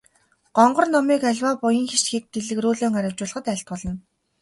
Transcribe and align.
Гонгор 0.55 0.85
номыг 0.93 1.21
аливаа 1.29 1.55
буян 1.61 1.87
хишгийг 1.91 2.23
дэлгэрүүлэн 2.31 2.93
арвижуулахад 2.99 3.45
айлтгуулна. 3.51 3.93